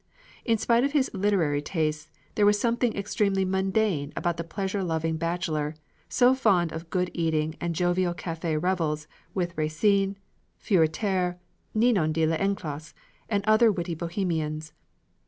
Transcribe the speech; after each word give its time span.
In 0.45 0.57
spite 0.57 0.83
of 0.83 0.93
his 0.93 1.11
literary 1.13 1.61
tastes, 1.61 2.09
there 2.33 2.47
was 2.47 2.59
something 2.59 2.95
extremely 2.97 3.45
mundane 3.45 4.11
about 4.15 4.37
the 4.37 4.43
pleasure 4.43 4.83
loving 4.83 5.15
bachelor, 5.15 5.75
so 6.09 6.33
fond 6.33 6.71
of 6.71 6.89
good 6.89 7.11
eating 7.13 7.53
and 7.61 7.69
of 7.73 7.77
jovial 7.77 8.15
café 8.15 8.59
revels 8.59 9.05
with 9.35 9.55
Racine, 9.55 10.17
Furetière, 10.59 11.37
Ninon 11.75 12.13
de 12.13 12.25
L'Enclos, 12.25 12.95
and 13.29 13.45
other 13.45 13.71
witty 13.71 13.93
Bohemians. 13.93 14.73